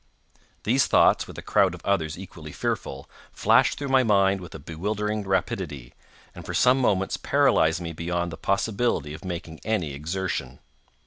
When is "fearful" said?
2.51-3.07